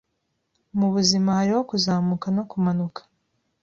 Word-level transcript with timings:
Mubuzima 0.79 1.29
hariho 1.37 1.61
kuzamuka 1.69 2.27
no 2.35 2.43
kumanuka. 2.49 3.01